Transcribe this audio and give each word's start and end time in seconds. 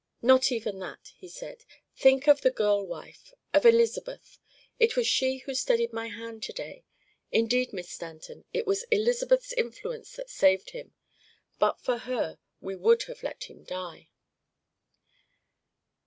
"Not 0.23 0.51
even 0.51 0.79
that," 0.79 1.11
he 1.15 1.27
said. 1.27 1.63
"Think 1.95 2.25
of 2.27 2.41
the 2.41 2.49
girl 2.49 2.83
wife 2.87 3.35
of 3.53 3.67
Elizabeth. 3.67 4.39
It 4.79 4.95
was 4.95 5.05
she 5.05 5.37
who 5.45 5.53
steadied 5.53 5.93
my 5.93 6.07
hand 6.07 6.41
to 6.41 6.53
day. 6.53 6.85
Indeed, 7.31 7.71
Miss 7.71 7.91
Stanton, 7.91 8.43
it 8.51 8.65
was 8.65 8.81
Elizabeth's 8.89 9.53
influence 9.53 10.15
that 10.15 10.31
saved 10.31 10.71
him. 10.71 10.95
But 11.59 11.81
for 11.81 11.99
her 11.99 12.39
we 12.59 12.75
would 12.75 13.03
have 13.03 13.21
let 13.21 13.43
him 13.43 13.63
die." 13.63 14.09